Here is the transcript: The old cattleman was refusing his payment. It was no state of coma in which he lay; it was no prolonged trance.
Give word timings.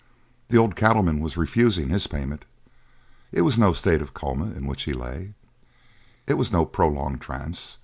The 0.49 0.57
old 0.57 0.75
cattleman 0.75 1.19
was 1.19 1.37
refusing 1.37 1.89
his 1.89 2.07
payment. 2.07 2.43
It 3.31 3.41
was 3.41 3.59
no 3.59 3.71
state 3.71 4.01
of 4.01 4.15
coma 4.15 4.45
in 4.45 4.65
which 4.65 4.81
he 4.85 4.93
lay; 4.93 5.35
it 6.25 6.39
was 6.39 6.51
no 6.51 6.65
prolonged 6.65 7.21
trance. 7.21 7.77